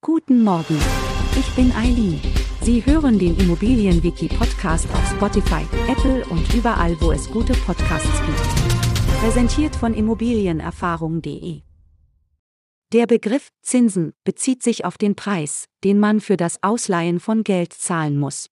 [0.00, 0.78] Guten Morgen.
[1.36, 2.20] Ich bin Eileen.
[2.62, 9.18] Sie hören den Immobilienwiki-Podcast auf Spotify, Apple und überall, wo es gute Podcasts gibt.
[9.20, 11.62] Präsentiert von Immobilienerfahrung.de.
[12.92, 17.72] Der Begriff Zinsen bezieht sich auf den Preis, den man für das Ausleihen von Geld
[17.72, 18.50] zahlen muss.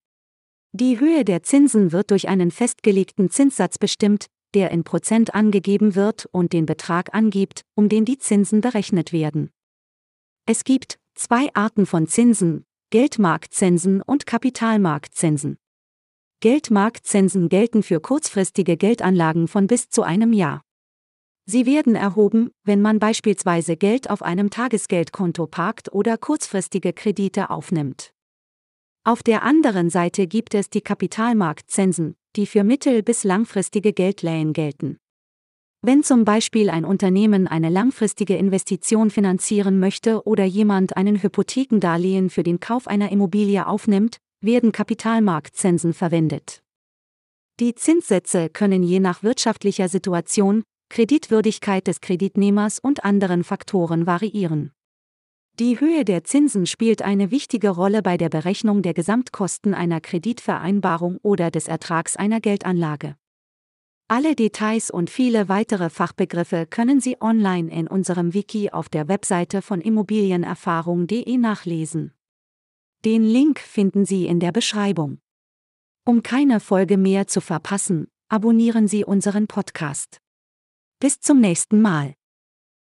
[0.73, 6.27] Die Höhe der Zinsen wird durch einen festgelegten Zinssatz bestimmt, der in Prozent angegeben wird
[6.33, 9.51] und den Betrag angibt, um den die Zinsen berechnet werden.
[10.45, 15.59] Es gibt zwei Arten von Zinsen, Geldmarktzinsen und Kapitalmarktzinsen.
[16.40, 20.63] Geldmarktzinsen gelten für kurzfristige Geldanlagen von bis zu einem Jahr.
[21.46, 28.12] Sie werden erhoben, wenn man beispielsweise Geld auf einem Tagesgeldkonto parkt oder kurzfristige Kredite aufnimmt.
[29.04, 34.98] Auf der anderen Seite gibt es die Kapitalmarktzinsen, die für mittel- bis langfristige Geldleihen gelten.
[35.89, 42.42] Wenn zum Beispiel ein Unternehmen eine langfristige Investition finanzieren möchte oder jemand einen Hypothekendarlehen für
[42.42, 46.64] den Kauf einer Immobilie aufnimmt, werden Kapitalmarktzinsen verwendet.
[47.61, 54.73] Die Zinssätze können je nach wirtschaftlicher Situation, Kreditwürdigkeit des Kreditnehmers und anderen Faktoren variieren.
[55.61, 61.19] Die Höhe der Zinsen spielt eine wichtige Rolle bei der Berechnung der Gesamtkosten einer Kreditvereinbarung
[61.23, 63.14] oder des Ertrags einer Geldanlage.
[64.09, 69.63] Alle Details und viele weitere Fachbegriffe können Sie online in unserem Wiki auf der Webseite
[69.63, 72.13] von immobilienerfahrung.de nachlesen.
[73.05, 75.19] Den Link finden Sie in der Beschreibung.
[76.05, 80.20] Um keine Folge mehr zu verpassen, abonnieren Sie unseren Podcast.
[81.01, 82.15] Bis zum nächsten Mal.